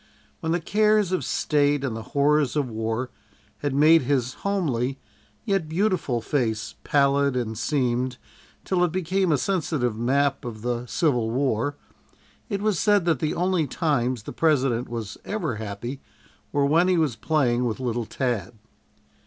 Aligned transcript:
When 0.39 0.51
the 0.51 0.59
cares 0.59 1.11
of 1.11 1.23
State 1.23 1.83
and 1.83 1.95
the 1.95 2.01
horrors 2.17 2.55
of 2.55 2.67
war 2.71 3.11
had 3.59 3.75
made 3.75 4.01
his 4.01 4.33
homely 4.41 4.97
yet 5.45 5.69
beautiful 5.69 6.21
face 6.21 6.73
pallid 6.83 7.35
and 7.35 7.55
seamed, 7.55 8.17
till 8.65 8.83
it 8.83 8.91
became 8.91 9.31
a 9.31 9.37
sensitive 9.37 9.95
map 9.95 10.43
of 10.43 10.63
the 10.63 10.87
Civil 10.87 11.29
War, 11.29 11.75
it 12.49 12.63
was 12.63 12.79
said 12.79 13.05
that 13.05 13.19
the 13.19 13.35
only 13.35 13.67
times 13.67 14.23
the 14.23 14.33
President 14.33 14.89
was 14.89 15.19
ever 15.23 15.57
happy 15.57 16.01
were 16.51 16.65
when 16.65 16.87
he 16.87 16.97
was 16.97 17.15
playing 17.15 17.65
with 17.65 17.79
little 17.79 18.07
Tad. 18.07 18.57